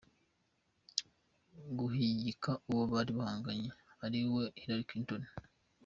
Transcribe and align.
guhigika 1.77 2.51
uwo 2.69 2.83
bari 2.91 3.11
bahanganye 3.17 3.69
ari 4.05 4.19
we 4.33 4.43
Hillary 4.61 4.85
Clinton. 4.89 5.21